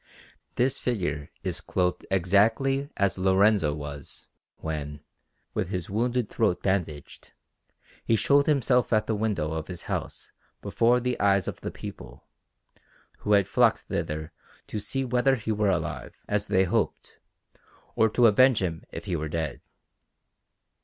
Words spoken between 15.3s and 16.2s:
he were alive,